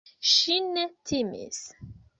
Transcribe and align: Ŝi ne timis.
Ŝi 0.29 0.55
ne 0.69 0.87
timis. 1.11 1.65